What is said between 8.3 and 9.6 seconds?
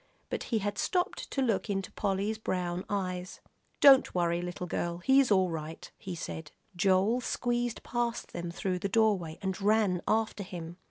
them through the doorway,